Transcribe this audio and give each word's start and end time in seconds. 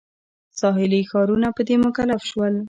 ساحلي 0.59 1.01
ښارونه 1.09 1.47
په 1.55 1.61
دې 1.67 1.75
مکلف 1.85 2.21
شول. 2.29 2.53